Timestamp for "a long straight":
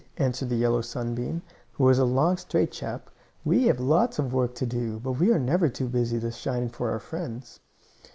1.99-2.71